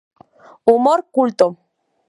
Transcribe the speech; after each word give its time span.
Humor 0.69 0.99
culto. 1.11 1.47